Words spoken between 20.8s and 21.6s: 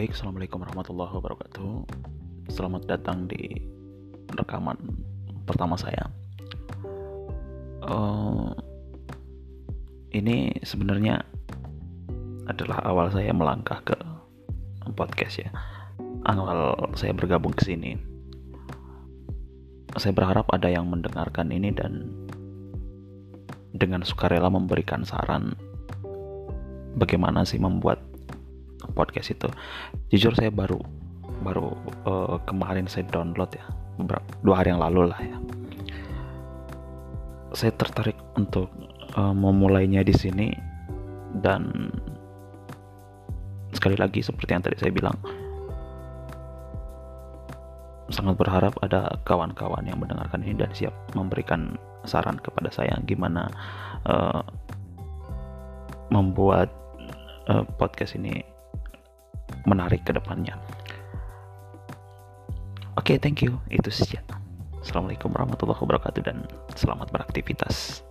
mendengarkan